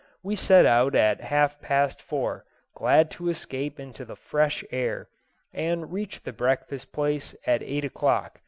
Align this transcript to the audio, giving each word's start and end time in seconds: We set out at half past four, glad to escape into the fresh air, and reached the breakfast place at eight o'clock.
We 0.23 0.35
set 0.35 0.65
out 0.65 0.95
at 0.95 1.21
half 1.21 1.61
past 1.61 2.01
four, 2.01 2.43
glad 2.73 3.11
to 3.11 3.29
escape 3.29 3.79
into 3.79 4.03
the 4.03 4.15
fresh 4.15 4.63
air, 4.71 5.09
and 5.53 5.93
reached 5.93 6.25
the 6.25 6.33
breakfast 6.33 6.91
place 6.91 7.35
at 7.45 7.61
eight 7.61 7.85
o'clock. 7.85 8.39